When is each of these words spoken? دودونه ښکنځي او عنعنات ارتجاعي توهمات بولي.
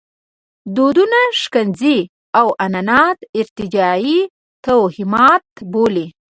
دودونه 0.75 1.19
ښکنځي 1.41 1.99
او 2.39 2.47
عنعنات 2.63 3.19
ارتجاعي 3.39 4.19
توهمات 4.65 5.45
بولي. 5.71 6.07